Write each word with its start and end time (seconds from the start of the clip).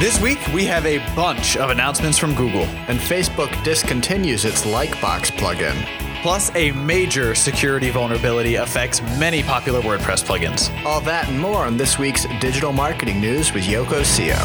This 0.00 0.18
week, 0.18 0.38
we 0.54 0.64
have 0.64 0.86
a 0.86 0.96
bunch 1.14 1.58
of 1.58 1.68
announcements 1.68 2.16
from 2.16 2.34
Google, 2.34 2.62
And 2.88 2.98
Facebook 2.98 3.50
discontinues 3.64 4.46
its 4.46 4.64
Likebox 4.64 5.30
plugin. 5.32 5.76
plus 6.22 6.50
a 6.54 6.70
major 6.72 7.34
security 7.34 7.90
vulnerability 7.90 8.54
affects 8.56 9.00
many 9.18 9.42
popular 9.42 9.80
WordPress 9.80 10.22
plugins. 10.24 10.70
All 10.84 11.00
that 11.02 11.28
and 11.28 11.38
more 11.38 11.64
on 11.64 11.76
this 11.78 11.98
week's 11.98 12.26
digital 12.40 12.72
marketing 12.72 13.20
news 13.20 13.52
with 13.54 13.64
YokoCo. 13.64 14.36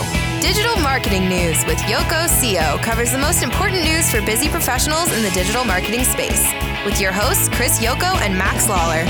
Digital 0.42 0.76
Marketing 0.82 1.28
News 1.30 1.66
with 1.66 1.78
YokoCo 1.80 2.82
covers 2.84 3.12
the 3.12 3.18
most 3.18 3.42
important 3.42 3.84
news 3.84 4.10
for 4.12 4.22
busy 4.26 4.48
professionals 4.50 5.12
in 5.16 5.24
the 5.24 5.32
digital 5.32 5.64
marketing 5.66 6.04
space. 6.04 6.46
With 6.86 7.00
your 7.02 7.12
hosts, 7.14 7.50
Chris 7.50 7.80
Yoko 7.80 8.16
and 8.22 8.38
Max 8.38 8.70
Lawler. 8.70 9.06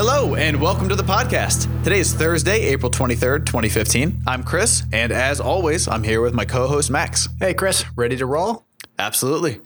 Hello, 0.00 0.36
and 0.36 0.60
welcome 0.60 0.88
to 0.88 0.94
the 0.94 1.02
podcast. 1.02 1.64
Today 1.82 1.98
is 1.98 2.14
Thursday, 2.14 2.60
April 2.60 2.88
23rd, 2.88 3.44
2015. 3.44 4.22
I'm 4.28 4.44
Chris, 4.44 4.84
and 4.92 5.10
as 5.10 5.40
always, 5.40 5.88
I'm 5.88 6.04
here 6.04 6.20
with 6.20 6.32
my 6.32 6.44
co 6.44 6.68
host, 6.68 6.88
Max. 6.88 7.28
Hey, 7.40 7.52
Chris, 7.52 7.84
ready 7.96 8.16
to 8.16 8.24
roll? 8.24 8.64
Absolutely. 8.96 9.60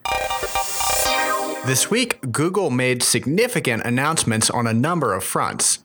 This 1.67 1.91
week, 1.91 2.33
Google 2.33 2.71
made 2.71 3.03
significant 3.03 3.85
announcements 3.85 4.49
on 4.49 4.67
a 4.67 4.73
number 4.73 5.13
of 5.13 5.23
fronts. 5.23 5.81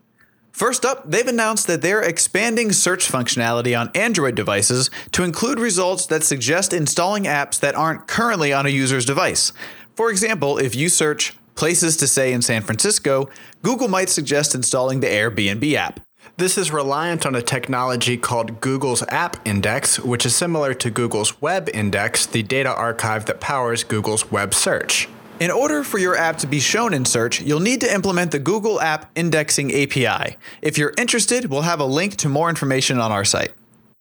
First 0.54 0.86
up, 0.86 1.12
they've 1.12 1.27
announced 1.27 1.68
that 1.68 1.82
they're 1.82 2.02
expanding 2.02 2.72
search 2.72 3.12
functionality 3.12 3.77
on 3.77 3.91
Android 3.94 4.36
devices 4.36 4.90
to 5.12 5.26
include 5.26 5.60
results 5.60 6.05
that 6.05 6.24
suggest 6.24 6.72
installing 6.72 7.26
apps 7.26 7.60
that 7.60 7.76
aren't 7.76 8.08
currently 8.08 8.54
on 8.54 8.66
a 8.66 8.70
user's 8.70 9.04
device. 9.04 9.52
For 9.94 10.10
example, 10.10 10.58
if 10.58 10.74
you 10.74 10.88
search 10.88 11.36
places 11.58 11.98
to 11.98 12.08
stay 12.08 12.32
in 12.32 12.42
San 12.42 12.62
Francisco, 12.62 13.30
Google 13.64 13.88
might 13.88 14.10
suggest 14.10 14.56
installing 14.56 15.02
the 15.02 15.08
Airbnb 15.08 15.74
app. 15.74 16.00
This 16.38 16.58
is 16.58 16.72
reliant 16.72 17.26
on 17.26 17.36
a 17.36 17.42
technology 17.42 18.16
called 18.16 18.62
Google's 18.62 19.04
App 19.08 19.46
Index, 19.46 20.00
which 20.00 20.26
is 20.26 20.36
similar 20.36 20.74
to 20.76 20.91
Google's 20.91 21.41
Web 21.41 21.70
Index, 21.74 22.26
the 22.27 22.44
data 22.44 22.74
archive 22.74 23.26
that 23.26 23.41
powers 23.41 23.84
Google's 23.84 24.32
web 24.32 24.54
search. 24.54 25.10
In 25.40 25.52
order 25.52 25.84
for 25.84 25.98
your 25.98 26.16
app 26.16 26.38
to 26.40 26.48
be 26.48 26.60
shown 26.60 26.94
in 26.94 27.05
search, 27.05 27.41
you'll 27.41 27.60
need 27.60 27.82
to 27.82 27.94
implement 27.94 28.32
the 28.32 28.40
Google 28.40 28.82
App 28.82 29.10
Indexing 29.16 29.71
API. 29.71 30.38
If 30.62 30.77
you're 30.77 30.94
interested, 30.98 31.49
we'll 31.49 31.62
have 31.62 31.80
a 31.80 31.86
link 31.86 32.16
to 32.18 32.30
more 32.30 32.49
information 32.49 32.99
on 32.99 33.12
our 33.12 33.26
site. 33.26 33.54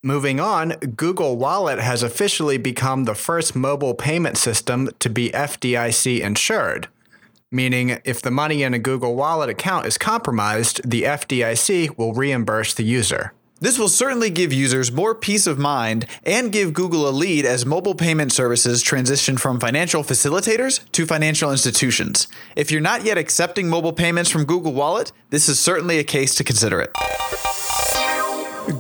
Moving 0.03 0.41
on, 0.41 0.71
Google 0.97 1.37
Wallet 1.37 1.79
has 1.79 2.03
officially 2.03 2.59
become 2.59 3.05
the 3.05 3.15
first 3.15 3.57
mobile 3.57 3.95
payment 3.95 4.39
system 4.39 4.91
to 4.99 5.11
be 5.11 5.31
FDIC 5.31 6.21
insured, 6.21 6.89
meaning 7.51 7.99
if 8.05 8.21
the 8.21 8.31
money 8.31 8.63
in 8.63 8.75
a 8.75 8.79
Google 8.79 9.15
Wallet 9.15 9.49
account 9.49 9.87
is 9.87 9.99
compromised, 9.99 10.89
the 10.89 11.03
FDIC 11.03 11.97
will 11.97 12.13
reimburse 12.13 12.75
the 12.75 12.85
user. 12.85 13.33
This 13.59 13.79
will 13.79 13.89
certainly 13.89 14.29
give 14.29 14.53
users 14.53 14.93
more 14.93 15.15
peace 15.15 15.47
of 15.47 15.59
mind 15.59 16.05
and 16.25 16.53
give 16.53 16.75
Google 16.75 17.09
a 17.09 17.11
lead 17.11 17.47
as 17.47 17.65
mobile 17.65 17.95
payment 17.95 18.31
services 18.31 18.83
transition 18.83 19.39
from 19.39 19.59
financial 19.59 20.03
facilitators 20.03 20.81
to 20.93 21.07
financial 21.07 21.51
institutions. 21.51 22.29
If 22.55 22.71
you're 22.71 22.83
not 22.83 23.05
yet 23.05 23.17
accepting 23.17 23.71
mobile 23.71 23.95
payments 23.95 24.31
from 24.31 24.45
Google 24.45 24.75
Wallet, 24.75 25.11
this 25.31 25.49
is 25.49 25.59
certainly 25.59 25.99
a 25.99 26.05
case 26.05 26.35
to 26.35 26.45
consider 26.45 26.83
it. 26.83 26.93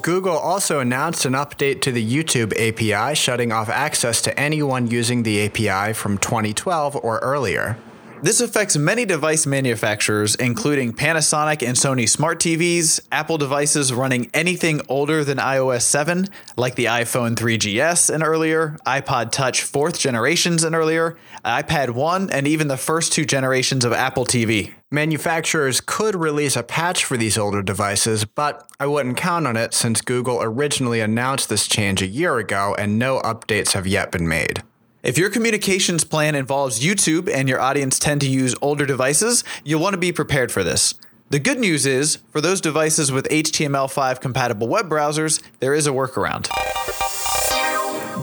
Google 0.02 0.36
also 0.36 0.80
announced 0.80 1.24
an 1.24 1.32
update 1.32 1.80
to 1.82 1.92
the 1.92 2.04
YouTube 2.04 2.52
API, 2.58 3.14
shutting 3.14 3.52
off 3.52 3.70
access 3.70 4.20
to 4.22 4.38
anyone 4.38 4.88
using 4.88 5.22
the 5.22 5.46
API 5.46 5.94
from 5.94 6.18
2012 6.18 6.96
or 6.96 7.18
earlier. 7.20 7.78
This 8.22 8.40
affects 8.40 8.78
many 8.78 9.04
device 9.04 9.46
manufacturers, 9.46 10.34
including 10.36 10.94
Panasonic 10.94 11.66
and 11.66 11.76
Sony 11.76 12.08
smart 12.08 12.40
TVs, 12.40 12.98
Apple 13.12 13.36
devices 13.36 13.92
running 13.92 14.30
anything 14.32 14.80
older 14.88 15.22
than 15.22 15.36
iOS 15.36 15.82
7, 15.82 16.26
like 16.56 16.76
the 16.76 16.86
iPhone 16.86 17.36
3GS 17.36 18.12
and 18.12 18.22
earlier, 18.22 18.78
iPod 18.86 19.32
Touch 19.32 19.62
4th 19.62 19.98
generations 19.98 20.64
and 20.64 20.74
earlier, 20.74 21.18
iPad 21.44 21.90
1, 21.90 22.30
and 22.30 22.48
even 22.48 22.68
the 22.68 22.78
first 22.78 23.12
two 23.12 23.26
generations 23.26 23.84
of 23.84 23.92
Apple 23.92 24.24
TV. 24.24 24.72
Manufacturers 24.90 25.82
could 25.82 26.14
release 26.14 26.56
a 26.56 26.62
patch 26.62 27.04
for 27.04 27.18
these 27.18 27.36
older 27.36 27.62
devices, 27.62 28.24
but 28.24 28.66
I 28.80 28.86
wouldn't 28.86 29.18
count 29.18 29.46
on 29.46 29.56
it 29.56 29.74
since 29.74 30.00
Google 30.00 30.42
originally 30.42 31.00
announced 31.00 31.50
this 31.50 31.68
change 31.68 32.00
a 32.00 32.06
year 32.06 32.38
ago 32.38 32.74
and 32.78 32.98
no 32.98 33.20
updates 33.20 33.72
have 33.72 33.86
yet 33.86 34.10
been 34.10 34.26
made. 34.26 34.62
If 35.06 35.16
your 35.16 35.30
communications 35.30 36.02
plan 36.02 36.34
involves 36.34 36.80
YouTube 36.80 37.32
and 37.32 37.48
your 37.48 37.60
audience 37.60 37.96
tend 37.96 38.22
to 38.22 38.28
use 38.28 38.56
older 38.60 38.84
devices, 38.84 39.44
you'll 39.62 39.80
want 39.80 39.94
to 39.94 40.00
be 40.00 40.10
prepared 40.10 40.50
for 40.50 40.64
this. 40.64 40.94
The 41.30 41.38
good 41.38 41.60
news 41.60 41.86
is, 41.86 42.16
for 42.32 42.40
those 42.40 42.60
devices 42.60 43.12
with 43.12 43.28
HTML5 43.28 44.20
compatible 44.20 44.66
web 44.66 44.88
browsers, 44.88 45.40
there 45.60 45.74
is 45.74 45.86
a 45.86 45.90
workaround. 45.90 46.48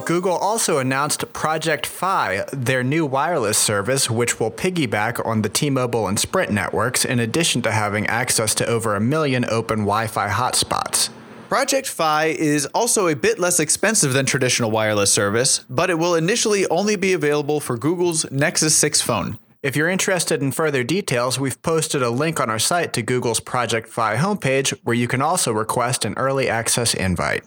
Google 0.06 0.36
also 0.36 0.78
announced 0.78 1.32
Project 1.32 1.86
Fi, 1.86 2.44
their 2.52 2.84
new 2.84 3.06
wireless 3.06 3.58
service, 3.58 4.10
which 4.10 4.42
will 4.42 4.52
piggyback 4.52 5.26
on 5.26 5.42
the 5.42 5.48
T 5.48 5.70
Mobile 5.70 6.10
and 6.10 6.20
Sprint 6.20 6.52
networks, 6.52 7.06
in 7.06 7.18
addition 7.18 7.62
to 7.62 7.72
having 7.72 8.06
access 8.08 8.54
to 8.56 8.66
over 8.66 8.94
a 8.94 9.00
million 9.00 9.46
open 9.46 9.86
Wi 9.86 10.08
Fi 10.08 10.28
hotspots. 10.28 11.10
Project 11.54 11.88
Fi 11.88 12.26
is 12.30 12.66
also 12.74 13.08
a 13.08 13.16
bit 13.16 13.38
less 13.38 13.60
expensive 13.60 14.14
than 14.14 14.26
traditional 14.26 14.72
wireless 14.72 15.14
service, 15.14 15.60
but 15.70 15.92
it 15.92 16.00
will 16.00 16.16
initially 16.16 16.66
only 16.70 16.96
be 16.96 17.14
available 17.14 17.60
for 17.60 17.78
Google's 17.78 18.26
Nexus 18.32 18.76
6 18.76 19.02
phone. 19.02 19.38
If 19.62 19.76
you're 19.76 19.88
interested 19.88 20.42
in 20.42 20.52
further 20.52 20.84
details, 20.84 21.40
we've 21.40 21.62
posted 21.62 22.02
a 22.02 22.10
link 22.10 22.40
on 22.40 22.50
our 22.50 22.58
site 22.58 22.92
to 22.94 23.04
Google's 23.04 23.40
Project 23.40 23.88
Fi 23.88 24.16
homepage 24.16 24.76
where 24.82 24.96
you 24.96 25.08
can 25.08 25.22
also 25.22 25.52
request 25.52 26.06
an 26.06 26.16
early 26.18 26.50
access 26.50 26.96
invite. 26.96 27.44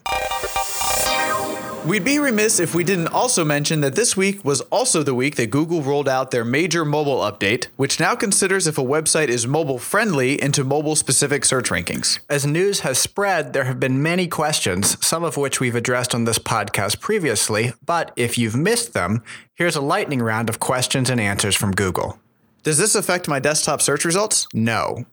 We'd 1.87 2.03
be 2.03 2.19
remiss 2.19 2.59
if 2.59 2.75
we 2.75 2.83
didn't 2.83 3.07
also 3.07 3.45
mention 3.45 3.79
that 3.79 3.95
this 3.95 4.17
week 4.17 4.43
was 4.43 4.59
also 4.59 5.03
the 5.03 5.15
week 5.15 5.37
that 5.37 5.49
Google 5.49 5.81
rolled 5.81 6.09
out 6.09 6.31
their 6.31 6.43
major 6.43 6.83
mobile 6.83 7.19
update, 7.19 7.67
which 7.77 7.97
now 7.97 8.13
considers 8.13 8.67
if 8.67 8.77
a 8.77 8.83
website 8.83 9.29
is 9.29 9.47
mobile 9.47 9.79
friendly 9.79 10.41
into 10.41 10.65
mobile 10.65 10.97
specific 10.97 11.45
search 11.45 11.69
rankings. 11.69 12.19
As 12.29 12.45
news 12.45 12.81
has 12.81 12.99
spread, 12.99 13.53
there 13.53 13.63
have 13.63 13.79
been 13.79 14.03
many 14.03 14.27
questions, 14.27 14.97
some 15.05 15.23
of 15.23 15.37
which 15.37 15.61
we've 15.61 15.75
addressed 15.75 16.13
on 16.13 16.25
this 16.25 16.39
podcast 16.39 16.99
previously, 16.99 17.71
but 17.85 18.11
if 18.17 18.37
you've 18.37 18.57
missed 18.57 18.91
them, 18.93 19.23
here's 19.55 19.77
a 19.77 19.81
lightning 19.81 20.21
round 20.21 20.49
of 20.49 20.59
questions 20.59 21.09
and 21.09 21.21
answers 21.21 21.55
from 21.55 21.71
Google. 21.71 22.19
Does 22.63 22.77
this 22.77 22.95
affect 22.95 23.29
my 23.29 23.39
desktop 23.39 23.81
search 23.81 24.03
results? 24.03 24.45
No. 24.53 25.05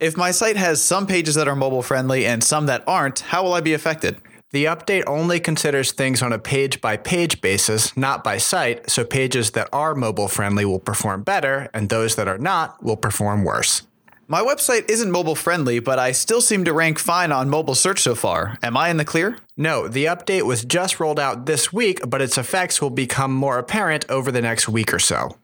If 0.00 0.16
my 0.16 0.30
site 0.30 0.56
has 0.56 0.80
some 0.80 1.06
pages 1.06 1.34
that 1.34 1.48
are 1.48 1.54
mobile 1.54 1.82
friendly 1.82 2.24
and 2.24 2.42
some 2.42 2.64
that 2.64 2.82
aren't, 2.86 3.20
how 3.20 3.42
will 3.42 3.52
I 3.52 3.60
be 3.60 3.74
affected? 3.74 4.22
The 4.54 4.66
update 4.66 5.02
only 5.08 5.40
considers 5.40 5.90
things 5.90 6.22
on 6.22 6.32
a 6.32 6.38
page 6.38 6.80
by 6.80 6.96
page 6.96 7.40
basis, 7.40 7.96
not 7.96 8.22
by 8.22 8.38
site, 8.38 8.88
so 8.88 9.04
pages 9.04 9.50
that 9.50 9.68
are 9.72 9.96
mobile 9.96 10.28
friendly 10.28 10.64
will 10.64 10.78
perform 10.78 11.24
better, 11.24 11.68
and 11.74 11.88
those 11.88 12.14
that 12.14 12.28
are 12.28 12.38
not 12.38 12.80
will 12.80 12.96
perform 12.96 13.42
worse. 13.42 13.82
My 14.28 14.42
website 14.42 14.88
isn't 14.88 15.10
mobile 15.10 15.34
friendly, 15.34 15.80
but 15.80 15.98
I 15.98 16.12
still 16.12 16.40
seem 16.40 16.62
to 16.66 16.72
rank 16.72 17.00
fine 17.00 17.32
on 17.32 17.50
mobile 17.50 17.74
search 17.74 17.98
so 17.98 18.14
far. 18.14 18.56
Am 18.62 18.76
I 18.76 18.90
in 18.90 18.96
the 18.96 19.04
clear? 19.04 19.38
No, 19.56 19.88
the 19.88 20.04
update 20.04 20.42
was 20.42 20.64
just 20.64 21.00
rolled 21.00 21.18
out 21.18 21.46
this 21.46 21.72
week, 21.72 21.98
but 22.06 22.22
its 22.22 22.38
effects 22.38 22.80
will 22.80 22.90
become 22.90 23.34
more 23.34 23.58
apparent 23.58 24.08
over 24.08 24.30
the 24.30 24.40
next 24.40 24.68
week 24.68 24.94
or 24.94 25.00
so. 25.00 25.36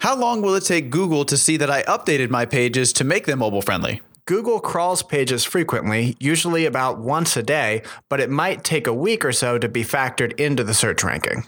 How 0.00 0.14
long 0.14 0.42
will 0.42 0.54
it 0.54 0.66
take 0.66 0.90
Google 0.90 1.24
to 1.24 1.38
see 1.38 1.56
that 1.56 1.70
I 1.70 1.84
updated 1.84 2.28
my 2.28 2.44
pages 2.44 2.92
to 2.92 3.04
make 3.04 3.24
them 3.24 3.38
mobile 3.38 3.62
friendly? 3.62 4.02
Google 4.28 4.60
crawls 4.60 5.02
pages 5.02 5.42
frequently, 5.42 6.14
usually 6.20 6.66
about 6.66 6.98
once 6.98 7.34
a 7.34 7.42
day, 7.42 7.80
but 8.10 8.20
it 8.20 8.28
might 8.28 8.62
take 8.62 8.86
a 8.86 8.92
week 8.92 9.24
or 9.24 9.32
so 9.32 9.56
to 9.56 9.70
be 9.70 9.82
factored 9.82 10.38
into 10.38 10.62
the 10.62 10.74
search 10.74 11.02
ranking. 11.02 11.46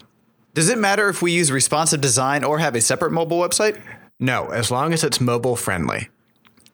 Does 0.55 0.71
it 0.71 0.79
matter 0.79 1.11
if 1.11 1.21
we 1.21 1.31
use 1.31 1.53
responsive 1.53 2.01
design 2.01 2.43
or 2.43 2.59
have 2.59 2.75
a 2.75 2.81
separate 2.81 3.13
mobile 3.13 3.39
website? 3.39 3.79
No, 4.19 4.47
as 4.47 4.71
long 4.71 4.95
as 4.95 5.05
it's 5.05 5.21
mobile 5.21 5.57
friendly. 5.57 6.09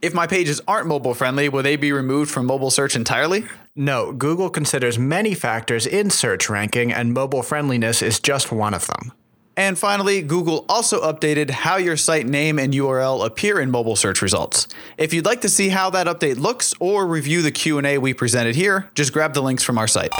If 0.00 0.14
my 0.14 0.28
pages 0.28 0.60
aren't 0.68 0.86
mobile 0.86 1.12
friendly, 1.12 1.48
will 1.48 1.64
they 1.64 1.74
be 1.74 1.90
removed 1.90 2.30
from 2.30 2.46
mobile 2.46 2.70
search 2.70 2.94
entirely? 2.94 3.44
No, 3.74 4.12
Google 4.12 4.48
considers 4.48 5.00
many 5.00 5.34
factors 5.34 5.88
in 5.88 6.10
search 6.10 6.48
ranking, 6.48 6.92
and 6.92 7.14
mobile 7.14 7.42
friendliness 7.42 8.00
is 8.00 8.20
just 8.20 8.52
one 8.52 8.74
of 8.74 8.86
them. 8.86 9.10
And 9.56 9.78
finally, 9.78 10.20
Google 10.20 10.66
also 10.68 11.00
updated 11.00 11.48
how 11.50 11.76
your 11.76 11.96
site 11.96 12.26
name 12.26 12.58
and 12.58 12.74
URL 12.74 13.24
appear 13.24 13.58
in 13.58 13.70
mobile 13.70 13.96
search 13.96 14.20
results. 14.20 14.68
If 14.98 15.14
you'd 15.14 15.24
like 15.24 15.40
to 15.40 15.48
see 15.48 15.70
how 15.70 15.88
that 15.90 16.06
update 16.06 16.36
looks 16.36 16.74
or 16.78 17.06
review 17.06 17.40
the 17.40 17.50
Q&A 17.50 17.96
we 17.96 18.12
presented 18.12 18.54
here, 18.54 18.90
just 18.94 19.14
grab 19.14 19.32
the 19.32 19.42
links 19.42 19.62
from 19.62 19.78
our 19.78 19.88
site. 19.88 20.12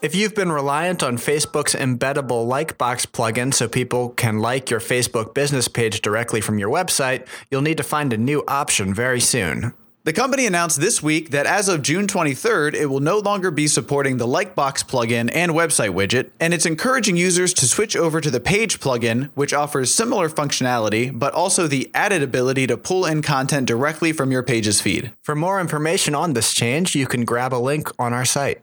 If 0.00 0.14
you've 0.14 0.34
been 0.34 0.52
reliant 0.52 1.02
on 1.02 1.16
Facebook's 1.16 1.74
embeddable 1.74 2.46
Likebox 2.46 3.06
plugin 3.06 3.54
so 3.54 3.68
people 3.68 4.10
can 4.10 4.38
like 4.38 4.70
your 4.70 4.80
Facebook 4.80 5.32
business 5.32 5.66
page 5.66 6.02
directly 6.02 6.42
from 6.42 6.58
your 6.58 6.68
website, 6.68 7.26
you'll 7.50 7.62
need 7.62 7.78
to 7.78 7.82
find 7.82 8.12
a 8.12 8.18
new 8.18 8.44
option 8.46 8.92
very 8.92 9.20
soon. 9.20 9.72
The 10.04 10.12
company 10.12 10.44
announced 10.44 10.82
this 10.82 11.02
week 11.02 11.30
that 11.30 11.46
as 11.46 11.66
of 11.66 11.80
June 11.80 12.06
23rd, 12.06 12.74
it 12.74 12.84
will 12.86 13.00
no 13.00 13.20
longer 13.20 13.50
be 13.50 13.66
supporting 13.66 14.18
the 14.18 14.26
Likebox 14.26 14.84
plugin 14.84 15.30
and 15.34 15.52
website 15.52 15.94
widget, 15.94 16.28
and 16.38 16.52
it's 16.52 16.66
encouraging 16.66 17.16
users 17.16 17.54
to 17.54 17.66
switch 17.66 17.96
over 17.96 18.20
to 18.20 18.30
the 18.30 18.38
Page 18.38 18.80
plugin, 18.80 19.30
which 19.32 19.54
offers 19.54 19.94
similar 19.94 20.28
functionality, 20.28 21.18
but 21.18 21.32
also 21.32 21.66
the 21.66 21.90
added 21.94 22.22
ability 22.22 22.66
to 22.66 22.76
pull 22.76 23.06
in 23.06 23.22
content 23.22 23.66
directly 23.66 24.12
from 24.12 24.30
your 24.30 24.42
Page's 24.42 24.78
feed. 24.78 25.10
For 25.22 25.34
more 25.34 25.58
information 25.58 26.14
on 26.14 26.34
this 26.34 26.52
change, 26.52 26.94
you 26.94 27.06
can 27.06 27.24
grab 27.24 27.54
a 27.54 27.56
link 27.56 27.88
on 27.98 28.12
our 28.12 28.26
site. 28.26 28.60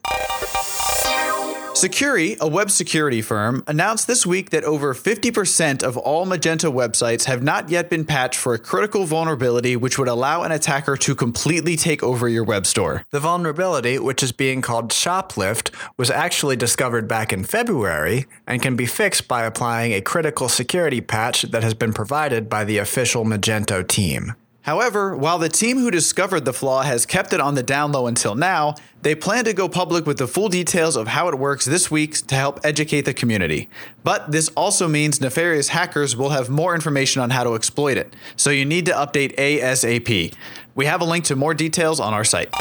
Sucuri, 1.81 2.37
a 2.39 2.47
web 2.47 2.69
security 2.69 3.23
firm, 3.23 3.63
announced 3.65 4.05
this 4.05 4.23
week 4.23 4.51
that 4.51 4.63
over 4.63 4.93
50% 4.93 5.81
of 5.81 5.97
all 5.97 6.27
Magento 6.27 6.71
websites 6.71 7.23
have 7.23 7.41
not 7.41 7.69
yet 7.69 7.89
been 7.89 8.05
patched 8.05 8.37
for 8.37 8.53
a 8.53 8.59
critical 8.59 9.05
vulnerability 9.05 9.75
which 9.75 9.97
would 9.97 10.07
allow 10.07 10.43
an 10.43 10.51
attacker 10.51 10.95
to 10.97 11.15
completely 11.15 11.75
take 11.75 12.03
over 12.03 12.29
your 12.29 12.43
web 12.43 12.67
store. 12.67 13.03
The 13.09 13.19
vulnerability, 13.19 13.97
which 13.97 14.21
is 14.21 14.31
being 14.31 14.61
called 14.61 14.91
shoplift, 14.91 15.73
was 15.97 16.11
actually 16.11 16.55
discovered 16.55 17.07
back 17.07 17.33
in 17.33 17.43
February 17.43 18.27
and 18.45 18.61
can 18.61 18.75
be 18.75 18.85
fixed 18.85 19.27
by 19.27 19.43
applying 19.43 19.91
a 19.91 20.01
critical 20.01 20.49
security 20.49 21.01
patch 21.01 21.41
that 21.41 21.63
has 21.63 21.73
been 21.73 21.93
provided 21.93 22.47
by 22.47 22.63
the 22.63 22.77
official 22.77 23.25
Magento 23.25 23.87
team. 23.87 24.35
However, 24.63 25.17
while 25.17 25.39
the 25.39 25.49
team 25.49 25.79
who 25.79 25.89
discovered 25.89 26.45
the 26.45 26.53
flaw 26.53 26.83
has 26.83 27.07
kept 27.07 27.33
it 27.33 27.39
on 27.39 27.55
the 27.55 27.63
down 27.63 27.91
low 27.91 28.05
until 28.05 28.35
now, 28.35 28.75
they 29.01 29.15
plan 29.15 29.43
to 29.45 29.53
go 29.53 29.67
public 29.67 30.05
with 30.05 30.19
the 30.19 30.27
full 30.27 30.49
details 30.49 30.95
of 30.95 31.07
how 31.07 31.27
it 31.29 31.39
works 31.39 31.65
this 31.65 31.89
week 31.89 32.15
to 32.27 32.35
help 32.35 32.59
educate 32.63 33.01
the 33.01 33.13
community. 33.13 33.69
But 34.03 34.31
this 34.31 34.49
also 34.49 34.87
means 34.87 35.19
nefarious 35.19 35.69
hackers 35.69 36.15
will 36.15 36.29
have 36.29 36.49
more 36.49 36.75
information 36.75 37.23
on 37.23 37.31
how 37.31 37.43
to 37.43 37.55
exploit 37.55 37.97
it, 37.97 38.15
so 38.35 38.51
you 38.51 38.65
need 38.65 38.85
to 38.85 38.91
update 38.91 39.35
ASAP. 39.37 40.33
We 40.75 40.85
have 40.85 41.01
a 41.01 41.05
link 41.05 41.25
to 41.25 41.35
more 41.35 41.55
details 41.55 41.99
on 41.99 42.13
our 42.13 42.23
site. 42.23 42.53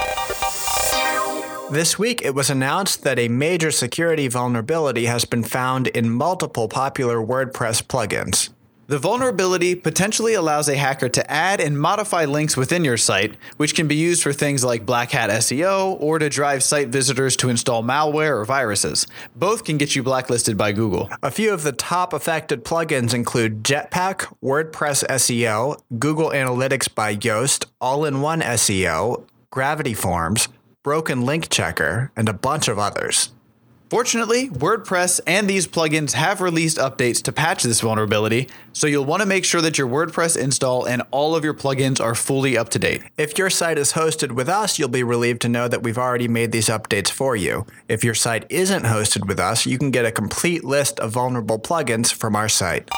This 1.70 1.98
week, 1.98 2.22
it 2.22 2.34
was 2.34 2.50
announced 2.50 3.04
that 3.04 3.18
a 3.18 3.28
major 3.28 3.70
security 3.70 4.26
vulnerability 4.26 5.04
has 5.04 5.24
been 5.24 5.44
found 5.44 5.86
in 5.88 6.10
multiple 6.10 6.66
popular 6.66 7.18
WordPress 7.18 7.82
plugins. 7.82 8.48
The 8.90 8.98
vulnerability 8.98 9.76
potentially 9.76 10.34
allows 10.34 10.68
a 10.68 10.74
hacker 10.74 11.08
to 11.10 11.30
add 11.30 11.60
and 11.60 11.80
modify 11.80 12.24
links 12.24 12.56
within 12.56 12.84
your 12.84 12.96
site, 12.96 13.36
which 13.56 13.76
can 13.76 13.86
be 13.86 13.94
used 13.94 14.20
for 14.20 14.32
things 14.32 14.64
like 14.64 14.84
black 14.84 15.12
hat 15.12 15.30
SEO 15.30 15.96
or 16.00 16.18
to 16.18 16.28
drive 16.28 16.64
site 16.64 16.88
visitors 16.88 17.36
to 17.36 17.50
install 17.50 17.84
malware 17.84 18.36
or 18.36 18.44
viruses. 18.44 19.06
Both 19.36 19.62
can 19.62 19.78
get 19.78 19.94
you 19.94 20.02
blacklisted 20.02 20.56
by 20.56 20.72
Google. 20.72 21.08
A 21.22 21.30
few 21.30 21.54
of 21.54 21.62
the 21.62 21.70
top 21.70 22.12
affected 22.12 22.64
plugins 22.64 23.14
include 23.14 23.62
Jetpack, 23.62 24.26
WordPress 24.42 25.06
SEO, 25.06 25.80
Google 26.00 26.30
Analytics 26.30 26.92
by 26.92 27.14
Yoast, 27.14 27.66
All 27.80 28.04
in 28.04 28.20
One 28.20 28.40
SEO, 28.40 29.24
Gravity 29.52 29.94
Forms, 29.94 30.48
Broken 30.82 31.24
Link 31.24 31.48
Checker, 31.48 32.10
and 32.16 32.28
a 32.28 32.32
bunch 32.32 32.66
of 32.66 32.76
others. 32.76 33.30
Fortunately, 33.90 34.48
WordPress 34.50 35.20
and 35.26 35.50
these 35.50 35.66
plugins 35.66 36.12
have 36.12 36.40
released 36.40 36.76
updates 36.76 37.20
to 37.24 37.32
patch 37.32 37.64
this 37.64 37.80
vulnerability, 37.80 38.48
so 38.72 38.86
you'll 38.86 39.04
want 39.04 39.20
to 39.20 39.26
make 39.26 39.44
sure 39.44 39.60
that 39.60 39.78
your 39.78 39.88
WordPress 39.88 40.38
install 40.38 40.86
and 40.86 41.02
all 41.10 41.34
of 41.34 41.42
your 41.42 41.54
plugins 41.54 42.00
are 42.00 42.14
fully 42.14 42.56
up 42.56 42.68
to 42.68 42.78
date. 42.78 43.02
If 43.18 43.36
your 43.36 43.50
site 43.50 43.78
is 43.78 43.94
hosted 43.94 44.30
with 44.30 44.48
us, 44.48 44.78
you'll 44.78 44.90
be 44.90 45.02
relieved 45.02 45.42
to 45.42 45.48
know 45.48 45.66
that 45.66 45.82
we've 45.82 45.98
already 45.98 46.28
made 46.28 46.52
these 46.52 46.68
updates 46.68 47.10
for 47.10 47.34
you. 47.34 47.66
If 47.88 48.04
your 48.04 48.14
site 48.14 48.46
isn't 48.48 48.84
hosted 48.84 49.26
with 49.26 49.40
us, 49.40 49.66
you 49.66 49.76
can 49.76 49.90
get 49.90 50.04
a 50.04 50.12
complete 50.12 50.62
list 50.62 51.00
of 51.00 51.10
vulnerable 51.10 51.58
plugins 51.58 52.12
from 52.14 52.36
our 52.36 52.48
site. 52.48 52.88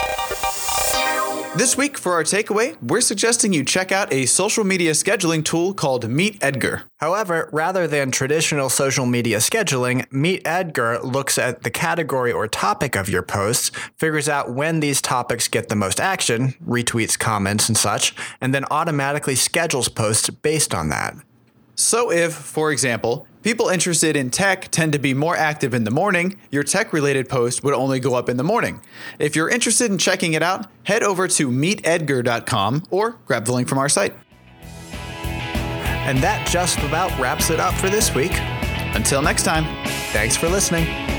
This 1.54 1.76
week, 1.76 1.98
for 1.98 2.14
our 2.14 2.24
takeaway, 2.24 2.80
we're 2.80 3.02
suggesting 3.02 3.52
you 3.52 3.62
check 3.62 3.92
out 3.92 4.10
a 4.10 4.24
social 4.24 4.64
media 4.64 4.92
scheduling 4.92 5.44
tool 5.44 5.74
called 5.74 6.08
Meet 6.08 6.42
Edgar. 6.42 6.84
However, 6.96 7.50
rather 7.52 7.86
than 7.86 8.10
traditional 8.10 8.70
social 8.70 9.04
media 9.04 9.36
scheduling, 9.36 10.10
Meet 10.10 10.46
Edgar 10.46 10.98
looks 11.00 11.36
at 11.36 11.62
the 11.62 11.70
category 11.70 12.32
or 12.32 12.48
topic 12.48 12.96
of 12.96 13.10
your 13.10 13.22
posts, 13.22 13.70
figures 13.98 14.30
out 14.30 14.54
when 14.54 14.80
these 14.80 15.02
topics 15.02 15.46
get 15.46 15.68
the 15.68 15.76
most 15.76 16.00
action, 16.00 16.54
retweets, 16.66 17.18
comments, 17.18 17.68
and 17.68 17.76
such, 17.76 18.14
and 18.40 18.54
then 18.54 18.64
automatically 18.70 19.34
schedules 19.34 19.90
posts 19.90 20.30
based 20.30 20.74
on 20.74 20.88
that. 20.88 21.16
So, 21.82 22.10
if, 22.10 22.34
for 22.34 22.72
example, 22.72 23.26
people 23.42 23.68
interested 23.68 24.16
in 24.16 24.30
tech 24.30 24.68
tend 24.70 24.92
to 24.92 24.98
be 24.98 25.14
more 25.14 25.36
active 25.36 25.74
in 25.74 25.84
the 25.84 25.90
morning, 25.90 26.38
your 26.50 26.62
tech 26.62 26.92
related 26.92 27.28
post 27.28 27.64
would 27.64 27.74
only 27.74 28.00
go 28.00 28.14
up 28.14 28.28
in 28.28 28.36
the 28.36 28.44
morning. 28.44 28.80
If 29.18 29.36
you're 29.36 29.48
interested 29.48 29.90
in 29.90 29.98
checking 29.98 30.34
it 30.34 30.42
out, 30.42 30.66
head 30.84 31.02
over 31.02 31.28
to 31.28 31.48
meetedgar.com 31.48 32.84
or 32.90 33.18
grab 33.26 33.44
the 33.44 33.52
link 33.52 33.68
from 33.68 33.78
our 33.78 33.88
site. 33.88 34.14
And 36.04 36.18
that 36.18 36.48
just 36.48 36.78
about 36.80 37.16
wraps 37.20 37.50
it 37.50 37.60
up 37.60 37.74
for 37.74 37.88
this 37.88 38.14
week. 38.14 38.32
Until 38.94 39.22
next 39.22 39.44
time, 39.44 39.64
Thanks 40.12 40.36
for 40.36 40.46
listening. 40.46 41.11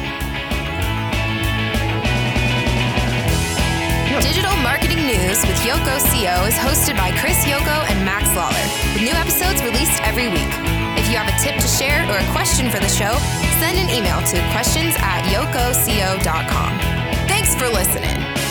Digital 4.21 4.56
Marketing 4.57 5.07
News 5.07 5.42
with 5.42 5.57
Yoko 5.65 5.98
CO 6.12 6.45
is 6.45 6.54
hosted 6.56 6.95
by 6.98 7.12
Chris 7.18 7.45
Yoko 7.45 7.89
and 7.89 8.06
Max 8.06 8.30
Lawler, 8.36 8.54
with 8.94 9.01
new 9.01 9.13
episodes 9.13 9.63
released 9.63 10.01
every 10.04 10.27
week. 10.27 10.54
If 10.98 11.10
you 11.10 11.18
have 11.18 11.27
a 11.27 11.38
tip 11.42 11.56
to 11.60 11.68
share 11.68 12.04
or 12.10 12.18
a 12.18 12.31
question 12.31 12.69
for 12.69 12.80
the 12.80 12.88
show, 12.88 13.18
send 13.60 13.77
an 13.77 13.89
email 13.89 14.19
to 14.21 14.51
questions 14.51 14.94
at 15.00 15.24
yokoco.com. 15.33 16.80
Thanks 17.27 17.56
for 17.56 17.68
listening. 17.68 18.43